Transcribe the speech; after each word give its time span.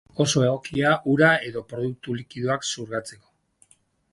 Oso 0.23 0.41
egokia 0.45 0.93
ura 1.15 1.29
edo 1.49 1.63
produktu 1.73 2.17
likidoak 2.21 2.67
xurgatzeko. 2.71 3.31